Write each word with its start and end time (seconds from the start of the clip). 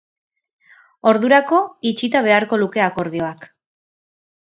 Ordurako 1.11 1.59
itxita 1.89 2.21
beharko 2.29 2.59
luke 2.61 2.83
akordioak. 2.87 3.47